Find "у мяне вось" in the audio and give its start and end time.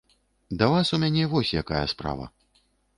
0.97-1.55